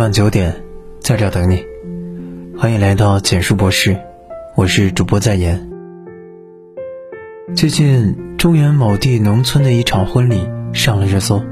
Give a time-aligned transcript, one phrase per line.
[0.00, 0.64] 晚九点，
[1.00, 1.62] 在这等你。
[2.56, 3.98] 欢迎来到简述博士，
[4.56, 5.68] 我是主播在言。
[7.54, 11.42] 最近，中原某地农村的一场婚礼上了热搜。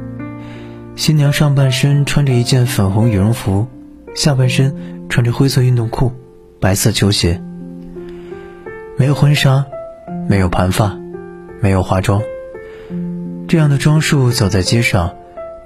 [0.96, 3.66] 新娘上半身穿着一件粉红羽绒服，
[4.14, 4.74] 下半身
[5.10, 6.10] 穿着灰色运动裤、
[6.58, 7.42] 白色球鞋。
[8.96, 9.66] 没有婚纱，
[10.26, 10.98] 没有盘发，
[11.60, 12.22] 没有化妆。
[13.46, 15.14] 这样的装束走在街上，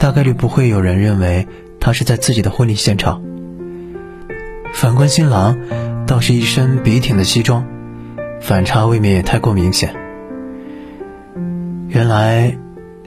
[0.01, 1.47] 大概率不会有人认为。
[1.85, 3.21] 他是在自己的婚礼现场。
[4.73, 5.59] 反观新郎，
[6.07, 7.67] 倒是一身笔挺的西装，
[8.41, 9.93] 反差未免也太过明显。
[11.89, 12.57] 原来，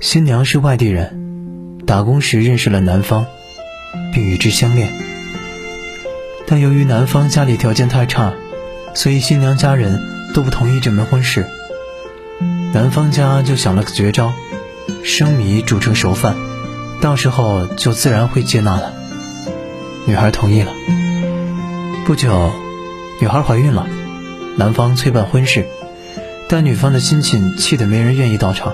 [0.01, 3.25] 新娘是外地人，打工时认识了男方，
[4.13, 4.89] 并与之相恋。
[6.45, 8.33] 但由于男方家里条件太差，
[8.93, 10.01] 所以新娘家人
[10.33, 11.45] 都不同意这门婚事。
[12.73, 14.33] 男方家就想了个绝招，
[15.01, 16.35] 生米煮成熟饭。
[17.01, 18.93] 到时候就自然会接纳了。
[20.07, 20.71] 女孩同意了。
[22.05, 22.51] 不久，
[23.19, 23.87] 女孩怀孕了，
[24.57, 25.65] 男方催办婚事，
[26.47, 28.73] 但女方的亲戚气得没人愿意到场。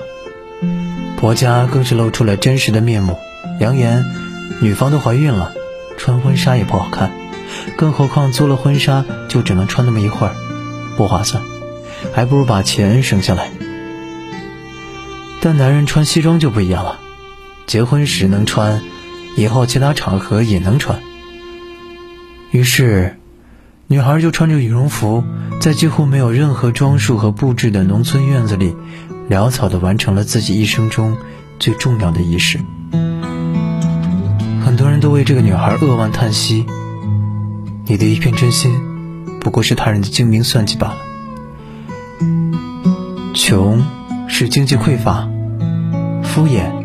[1.16, 3.18] 婆家更是露出了真实的面目，
[3.60, 4.04] 扬言
[4.60, 5.54] 女方都怀孕了，
[5.96, 7.12] 穿婚纱也不好看，
[7.76, 10.34] 更何况租了婚纱就只能穿那么一会儿，
[10.96, 11.42] 不划算，
[12.12, 13.50] 还不如把钱省下来。
[15.40, 16.98] 但男人穿西装就不一样了。
[17.66, 18.82] 结婚时能穿，
[19.36, 21.00] 以后其他场合也能穿。
[22.50, 23.16] 于是，
[23.86, 25.24] 女孩就穿着羽绒服，
[25.60, 28.74] 在几乎没有任何装束和布置的农村院子里，
[29.30, 31.16] 潦草地完成了自己一生中
[31.58, 32.58] 最重要的仪式。
[34.62, 36.66] 很多人都为这个女孩扼腕叹息
[37.86, 38.78] ：“你的一片真心，
[39.40, 40.96] 不过是他人的精明算计罢了。”
[43.34, 43.84] 穷
[44.28, 45.28] 是经济匮乏，
[46.22, 46.81] 敷衍。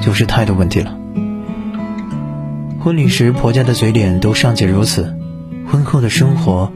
[0.00, 0.96] 就是态度问题了。
[2.80, 5.14] 婚礼时婆家的嘴脸都尚且如此，
[5.70, 6.72] 婚后的生活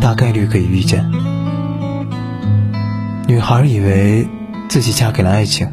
[0.00, 1.10] 大概率可以预见。
[3.26, 4.26] 女孩以为
[4.68, 5.68] 自己嫁给了爱情，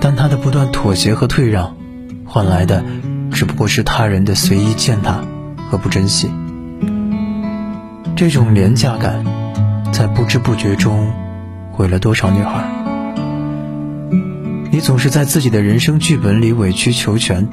[0.00, 1.76] 但她的不断妥协和退让，
[2.24, 2.84] 换来的
[3.32, 5.20] 只不过是他人的随意践踏
[5.68, 6.30] 和不珍惜。
[8.14, 9.24] 这种廉价感，
[9.92, 11.10] 在不知不觉中
[11.72, 12.79] 毁了多少女孩。
[14.80, 17.48] 总是在自己的人生剧本里委曲求全，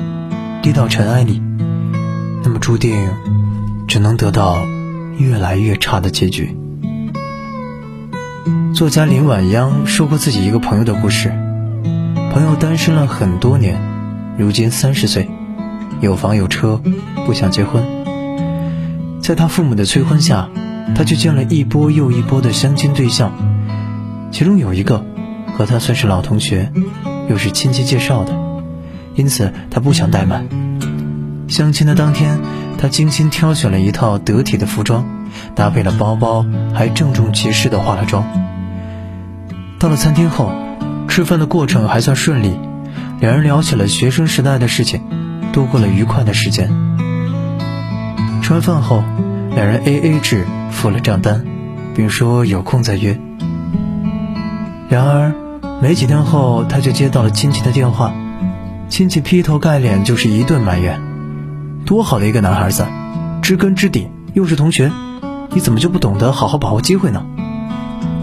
[0.62, 1.42] 低到尘埃里，
[2.44, 3.10] 那么注定
[3.88, 4.66] 只能得到
[5.18, 6.56] 越来越差的结局。
[8.74, 11.30] 作家林晚央说过自己一个朋友的故事：
[12.32, 13.80] 朋友单身了很多年，
[14.38, 15.30] 如今三十岁，
[16.02, 16.82] 有房有车，
[17.26, 17.84] 不想结婚。
[19.22, 20.50] 在他父母的催婚下，
[20.96, 23.32] 他去见了一波又一波的相亲对象，
[24.32, 25.04] 其中有一个
[25.58, 26.72] 和他算是老同学。
[27.30, 28.34] 又是亲戚介绍的，
[29.16, 30.48] 因此他不想怠慢。
[31.48, 32.40] 相亲的当天，
[32.78, 35.06] 他精心挑选了一套得体的服装，
[35.56, 38.26] 搭配了包包，还郑重其事地化了妆。
[39.80, 40.52] 到了餐厅后，
[41.08, 42.60] 吃饭的过程还算顺利，
[43.20, 45.02] 两人聊起了学生时代的事情，
[45.54, 46.70] 度过了愉快的时间。
[48.42, 49.04] 吃完饭后，
[49.56, 51.46] 两人 A A 制付了账单，
[51.96, 53.20] 并说有空再约。
[54.90, 55.47] 然而。
[55.80, 58.12] 没几天后，他就接到了亲戚的电话，
[58.90, 61.00] 亲戚劈头盖脸就是一顿埋怨
[61.86, 62.88] ：“多好的一个男孩子，
[63.44, 64.92] 知根知底，又是同学，
[65.52, 67.24] 你怎么就不懂得好好把握机会呢？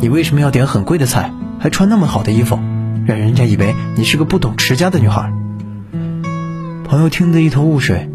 [0.00, 2.58] 你为什么要点很贵的菜，还穿那么好的衣服，
[3.06, 5.32] 让人家以为你是个不懂持家的女孩？”
[6.82, 8.10] 朋友听得一头雾水，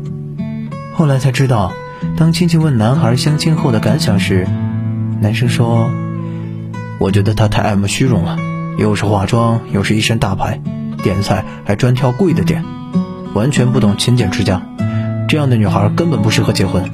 [0.93, 1.71] 后来才知道，
[2.17, 4.45] 当亲戚问男孩相亲后的感想时，
[5.21, 5.89] 男生说
[6.99, 8.37] ：“我觉得他太爱慕虚荣了。”
[8.79, 10.61] 又是化妆，又是一身大牌，
[11.03, 12.63] 点菜还专挑贵的点，
[13.33, 14.61] 完全不懂勤俭持家。
[15.27, 16.89] 这样的女孩根本不适合结婚。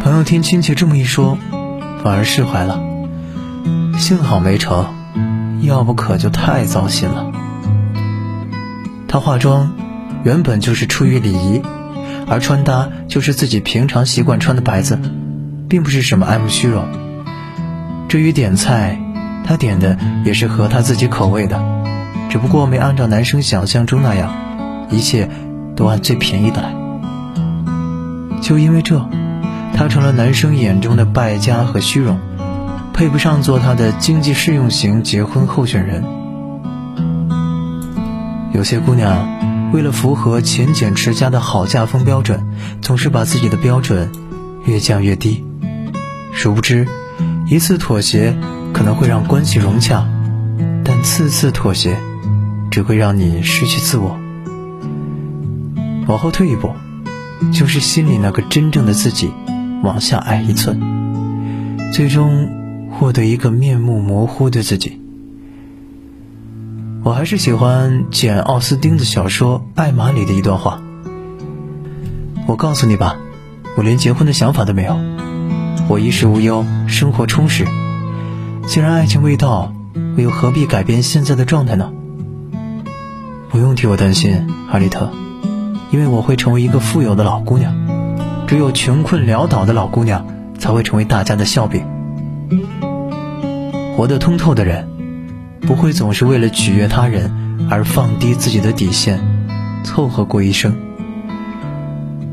[0.00, 1.38] 朋友听亲戚这么一说，
[2.04, 2.80] 反而释怀了。
[3.96, 4.86] 幸好没成，
[5.62, 7.32] 要不可就太糟心了。
[9.08, 9.72] 她化妆
[10.24, 11.62] 原本就是出于礼仪，
[12.28, 15.00] 而穿搭就是自己平常习惯穿的白子，
[15.68, 16.84] 并不是什么爱慕虚荣。
[18.08, 19.00] 至于点菜，
[19.44, 21.62] 他点的也是合他自己口味的，
[22.30, 24.32] 只不过没按照男生想象中那样，
[24.90, 25.28] 一切
[25.76, 26.74] 都按最便宜的来。
[28.40, 29.08] 就因为这，
[29.74, 32.18] 他成了男生眼中的败家和虚荣，
[32.92, 36.04] 配不上做他的经济适用型结婚候选人。
[38.52, 44.10] 有些姑娘为了符合勤俭持家的好嫁风标准，总是把自己的标准
[44.64, 45.44] 越降越低，
[46.32, 46.86] 殊不知，
[47.46, 48.36] 一次妥协。
[48.72, 50.06] 可能会让关系融洽，
[50.84, 51.98] 但次次妥协，
[52.70, 54.18] 只会让你失去自我。
[56.08, 56.72] 往后退一步，
[57.52, 59.30] 就是心里那个真正的自己
[59.82, 60.80] 往下矮一寸，
[61.92, 62.48] 最终
[62.90, 65.00] 获得一个面目模糊的自己。
[67.04, 70.80] 我还是喜欢简·奥斯汀的小说《爱玛》里的一段话。
[72.46, 73.16] 我告诉你吧，
[73.76, 74.96] 我连结婚的想法都没有，
[75.88, 77.66] 我衣食无忧，生活充实。
[78.66, 79.72] 既然爱情未到，
[80.16, 81.92] 我又何必改变现在的状态呢？
[83.50, 85.10] 不用替我担心，哈利特，
[85.90, 87.74] 因为我会成为一个富有的老姑娘。
[88.46, 90.26] 只有穷困潦倒的老姑娘
[90.58, 91.84] 才会成为大家的笑柄。
[93.96, 94.88] 活得通透的人。
[95.64, 97.30] 不会总是为了取悦他人
[97.70, 99.20] 而放低自己的底线，
[99.84, 100.76] 凑合过一生。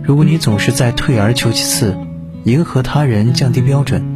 [0.02, 1.96] 如果你总是在退而求其次，
[2.44, 4.16] 迎合他人，降低标准，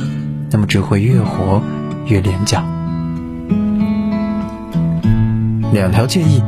[0.49, 1.61] 那么只会越活
[2.07, 2.63] 越廉价。
[5.71, 6.43] 两条建议，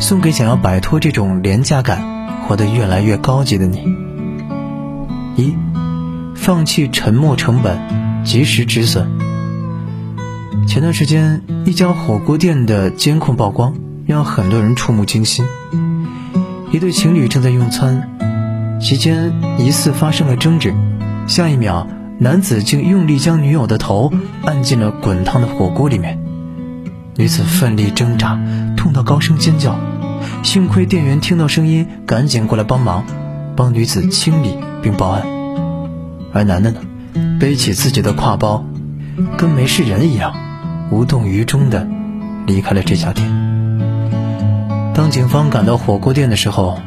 [0.00, 2.00] 送给想要摆脱这种廉价感、
[2.46, 3.82] 活得越来越高级的你：
[5.36, 5.56] 一，
[6.36, 7.78] 放弃沉没成本，
[8.24, 9.08] 及时止损。
[10.66, 13.74] 前段时间，一家火锅店的监控曝光，
[14.06, 15.44] 让很多人触目惊心。
[16.70, 20.74] 一对情侣正在用餐，期间疑似发生了争执，
[21.26, 21.86] 下一秒，
[22.20, 24.12] 男子竟用力将女友的头
[24.44, 26.18] 按进了滚烫的火锅里面。
[27.14, 28.40] 女子奋力挣扎，
[28.76, 29.78] 痛到高声尖叫。
[30.42, 33.04] 幸亏店员听到声音，赶紧过来帮忙，
[33.54, 35.22] 帮女子清理并报案。
[36.32, 36.80] 而男的呢，
[37.38, 38.64] 背起自己的挎包，
[39.36, 40.34] 跟没事人一样。
[40.90, 41.86] 无动于衷地
[42.46, 43.28] 离开了这家店。
[44.92, 46.80] 当警方赶到火锅店的时候，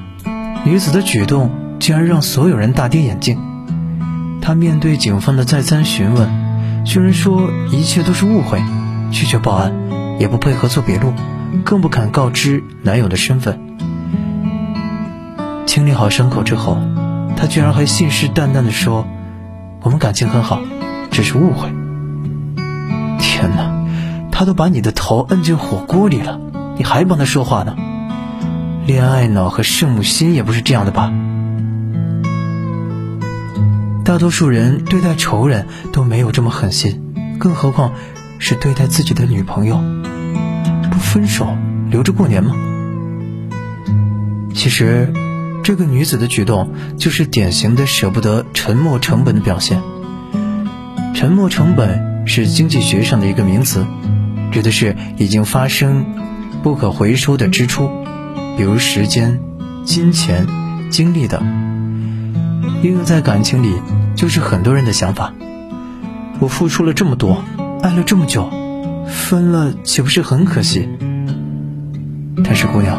[0.65, 3.39] 女子的举动竟然让所有人大跌眼镜。
[4.41, 8.61] 她面对警方的再三询问，居然说一切都是误会，
[9.11, 9.71] 拒绝报案，
[10.19, 11.13] 也不配合做笔录，
[11.63, 13.59] 更不肯告知男友的身份。
[15.67, 16.77] 清理好伤口之后，
[17.37, 19.07] 她居然还信誓旦旦地说
[19.83, 20.59] ：“我们感情很好，
[21.11, 21.69] 只是误会。”
[23.21, 23.71] 天哪！
[24.33, 26.39] 他都把你的头摁进火锅里了，
[26.75, 27.75] 你还帮他说话呢？
[28.87, 31.13] 恋爱脑和圣母心也不是这样的吧？
[34.03, 37.93] 大多数人对待仇人都没有这么狠心，更何况
[38.39, 39.79] 是对待自己的女朋友？
[40.89, 41.47] 不分手
[41.89, 42.55] 留着过年吗？
[44.53, 45.13] 其实，
[45.63, 49.81] 这个女子的举动就是典型的舍不得沉没成本的表现。
[51.13, 53.85] 沉没成本是经济学上的一个名词。
[54.51, 56.05] 指的是已经发生、
[56.61, 57.89] 不可回收的支出，
[58.57, 59.39] 比如时间、
[59.85, 60.45] 金钱、
[60.89, 61.41] 精力等。
[62.81, 63.79] 应用在感情里，
[64.15, 65.33] 就是很多人的想法：
[66.39, 67.43] 我付出了这么多，
[67.83, 68.49] 爱了这么久，
[69.07, 70.89] 分了岂不是很可惜？
[72.43, 72.97] 但是姑娘，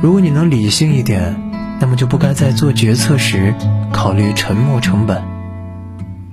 [0.00, 1.34] 如果你能理性一点，
[1.80, 3.54] 那么就不该在做决策时
[3.92, 5.22] 考虑沉没成本。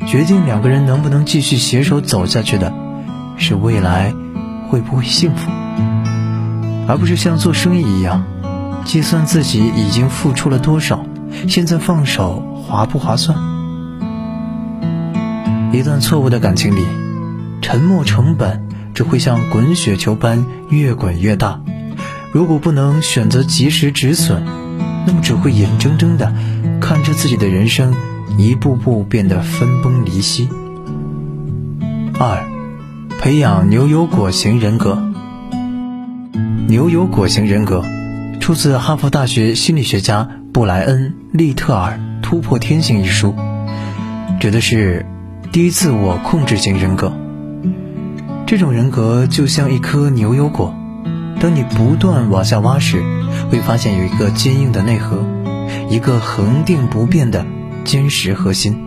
[0.05, 2.73] 决定两个人能不能继续携手走下去的，
[3.37, 4.13] 是未来。
[4.69, 5.51] 会不会幸福，
[6.87, 8.23] 而不是像做生意一样，
[8.85, 11.05] 计算自己已经付出了多少，
[11.47, 13.37] 现在放手划不划算？
[15.71, 16.85] 一段错误的感情里，
[17.61, 21.61] 沉没成本只会像滚雪球般越滚越大。
[22.31, 24.43] 如果不能选择及时止损，
[25.05, 26.33] 那么只会眼睁睁的
[26.79, 27.95] 看着自己的人生
[28.37, 30.49] 一步步变得分崩离析。
[32.19, 32.47] 二。
[33.19, 34.97] 培养牛油果型人格。
[36.67, 37.85] 牛油果型人格
[38.39, 43.33] 出自哈佛大学心理学家布莱恩·利特尔《突破天性》一书，
[44.41, 45.05] 指的是
[45.53, 47.13] 低自我控制型人格。
[48.45, 50.75] 这种人格就像一颗牛油果，
[51.39, 53.01] 当你不断往下挖时，
[53.49, 55.25] 会发现有一个坚硬的内核，
[55.89, 57.45] 一个恒定不变的
[57.85, 58.77] 坚实核心。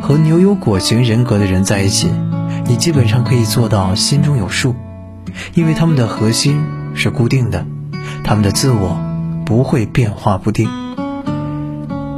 [0.00, 2.10] 和牛油果型人格的人在一起。
[2.64, 4.76] 你基本上可以做到心中有数，
[5.52, 7.66] 因为他们的核心是固定的，
[8.22, 8.98] 他们的自我
[9.44, 10.68] 不会变化不定。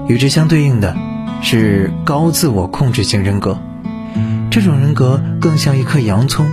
[0.08, 0.96] 与之相对应的，
[1.42, 3.58] 是高自我控制型人格。
[4.50, 6.46] 这种人格更像一颗洋葱，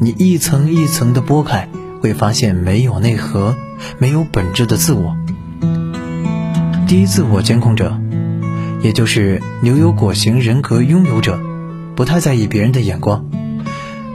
[0.00, 1.68] 你一层一层的剥开，
[2.00, 3.56] 会发现没有内核、
[3.98, 5.16] 没有本质的自我。
[6.86, 7.98] 低自我监控者，
[8.80, 11.40] 也就是牛油果型人格拥有者。
[11.96, 13.24] 不太在意别人的眼光，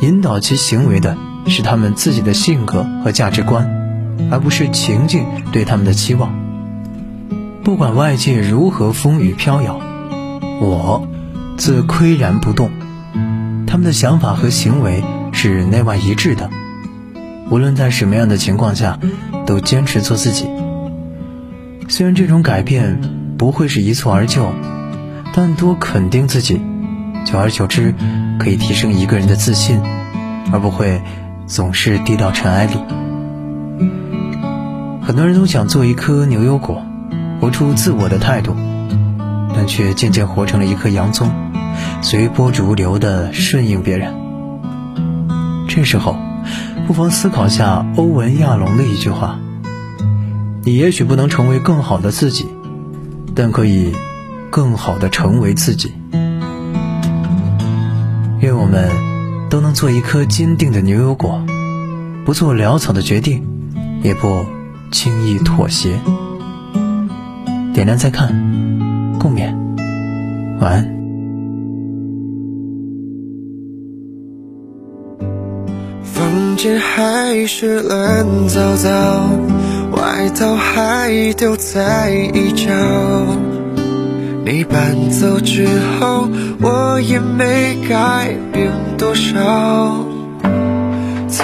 [0.01, 3.80] 引导其行为的是他们自己的性格和价值观，
[4.29, 6.33] 而不是情境对他们的期望。
[7.63, 9.79] 不管外界如何风雨飘摇，
[10.59, 11.07] 我
[11.57, 12.69] 自岿然不动。
[13.67, 16.49] 他们的想法和行为是内外一致的，
[17.49, 18.99] 无论在什么样的情况下，
[19.45, 20.45] 都坚持做自己。
[21.87, 22.99] 虽然这种改变
[23.37, 24.51] 不会是一蹴而就，
[25.33, 26.59] 但多肯定自己，
[27.25, 27.93] 久而久之
[28.39, 29.81] 可以提升一个人的自信，
[30.51, 31.01] 而不会
[31.47, 32.73] 总是低到尘埃里。
[35.01, 36.83] 很多人都想做一颗牛油果，
[37.39, 38.55] 活出自我的态度，
[39.55, 41.31] 但却渐渐活成了一颗洋葱，
[42.01, 44.13] 随波逐流的顺应别人。
[45.67, 46.15] 这时候，
[46.85, 49.39] 不妨思考下欧文亚龙的一句话。
[50.63, 52.47] 你也许不能成为更好的自己，
[53.33, 53.95] 但可以
[54.51, 55.91] 更好的成为自己。
[58.39, 58.89] 愿我们
[59.49, 61.43] 都能做一颗坚定的牛油果，
[62.25, 63.43] 不做潦草的决定，
[64.03, 64.45] 也不
[64.91, 65.99] 轻易妥协。
[67.73, 68.27] 点亮再看，
[69.17, 69.55] 共勉，
[70.59, 71.01] 晚安。
[76.03, 79.29] 房间还是乱糟糟。
[79.91, 82.71] 外套还丢在一角，
[84.45, 85.67] 你搬走之
[85.99, 86.27] 后，
[86.61, 90.10] 我也没改变多少。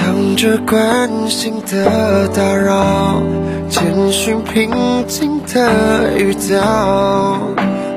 [0.07, 3.21] 藏着关心的打扰，
[3.67, 4.71] 简讯平
[5.05, 7.37] 静的语调。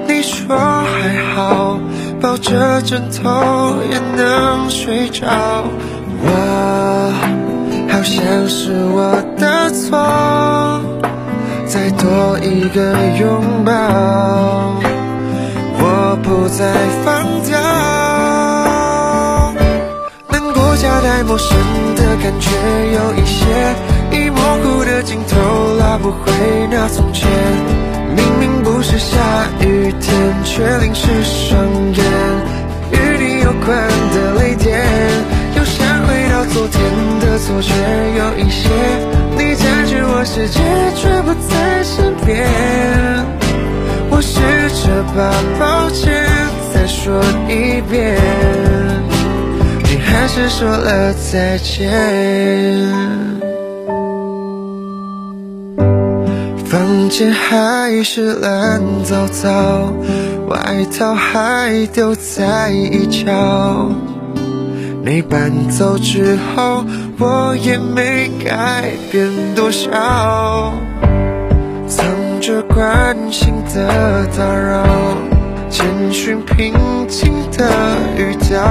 [0.09, 1.79] 你说还好，
[2.21, 3.31] 抱着枕头
[3.93, 5.29] 也能睡着。
[6.25, 7.13] 我。
[7.93, 10.81] 好像是我的错，
[11.67, 13.73] 再多一个拥抱，
[15.79, 16.75] 我不再
[17.05, 17.50] 放掉。
[21.03, 21.57] 太陌生
[21.97, 22.51] 的感觉，
[22.93, 23.45] 有一些
[24.13, 26.31] 已模糊的镜头，拉不回
[26.71, 27.29] 那从前。
[28.15, 29.17] 明明不是下
[29.61, 30.13] 雨天，
[30.45, 31.65] 却淋湿双
[31.95, 32.05] 眼，
[32.93, 34.81] 与你有关的泪点。
[35.57, 36.81] 又想回到昨天
[37.21, 37.73] 的错觉
[50.33, 51.91] 是说了再见。
[56.67, 59.93] 房间还是乱糟糟，
[60.47, 63.91] 外套还丢在一角。
[65.05, 66.85] 你搬走之后，
[67.19, 70.73] 我也没改变多少，
[71.89, 72.07] 藏
[72.41, 74.87] 着关心的打扰，
[75.69, 76.73] 简讯平
[77.09, 77.69] 静的
[78.17, 78.63] 语调。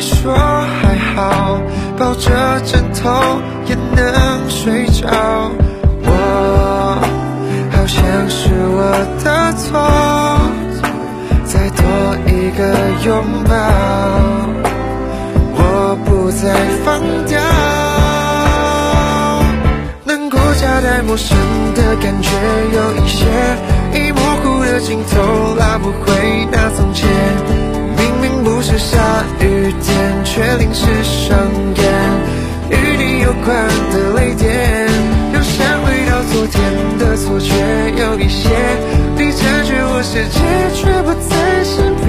[0.00, 1.60] 说还好，
[1.98, 3.10] 抱着枕头
[3.66, 5.06] 也能睡着。
[6.02, 6.08] 我
[7.70, 8.80] 好像是我
[9.22, 9.78] 的错，
[11.44, 11.84] 再多
[12.26, 12.60] 一个
[13.04, 13.50] 拥抱。
[15.52, 16.42] 我不再
[16.84, 17.38] 放掉，
[20.04, 21.36] 难过夹带陌生
[21.74, 22.30] 的感觉，
[22.72, 23.26] 有一些
[23.92, 27.08] 已模糊的镜头，拉不回那从前。
[27.96, 28.98] 明明不是下
[29.40, 29.59] 雨
[30.24, 31.38] 却淋湿双
[31.76, 31.84] 眼。
[32.70, 33.48] 与你有关
[33.92, 34.48] 的泪点，
[35.34, 36.60] 又想回到昨天
[36.98, 37.52] 的错觉，
[37.96, 38.48] 有一些
[39.16, 40.38] 你占据我世界，
[40.74, 41.30] 却不在
[41.64, 42.08] 身边。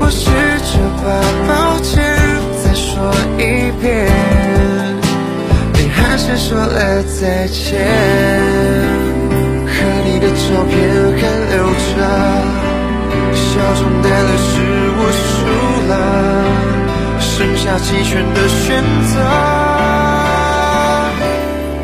[0.00, 0.30] 我试
[0.70, 1.06] 着把
[1.46, 1.50] 抱
[1.80, 1.90] 歉
[2.62, 2.70] 再。
[2.90, 3.40] 说一
[3.80, 3.88] 遍，
[5.72, 7.80] 你还是说了再见。
[9.64, 9.72] 和
[10.04, 10.70] 你的照片
[11.16, 11.54] 还留
[11.86, 11.90] 着，
[13.32, 13.40] 笑
[13.80, 14.30] 中带泪
[17.70, 19.20] 下弃权的选择。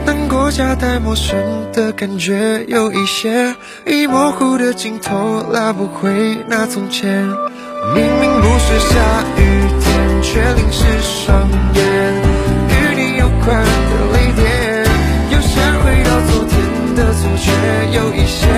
[0.05, 1.39] 难过夹带陌生
[1.73, 3.55] 的感觉，有一些
[3.87, 7.25] 已模糊的镜头，拉不回那从前。
[7.95, 8.97] 明明不是下
[9.37, 9.41] 雨
[9.81, 9.87] 天。
[10.23, 11.85] 却淋湿双眼，
[12.69, 14.85] 与你有关的泪点，
[15.31, 16.55] 又想回到昨天
[16.97, 17.47] 的错觉，
[17.93, 18.49] 有一些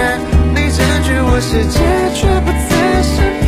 [0.54, 1.78] 你占据我世界，
[2.14, 3.16] 却不在身
[3.46, 3.47] 边。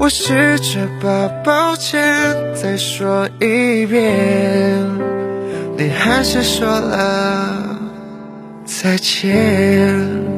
[0.00, 2.00] 我试着把抱歉
[2.54, 4.86] 再说一遍，
[5.76, 7.76] 你还是说了
[8.64, 10.37] 再见。